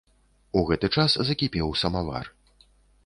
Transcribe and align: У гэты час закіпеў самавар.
У 0.61 0.63
гэты 0.69 0.89
час 0.95 1.17
закіпеў 1.29 1.77
самавар. 1.83 2.25